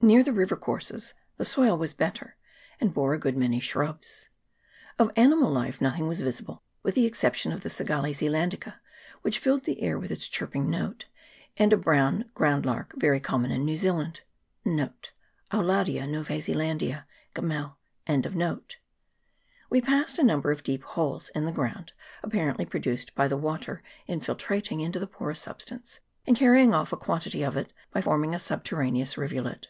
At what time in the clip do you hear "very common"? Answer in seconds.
12.96-13.50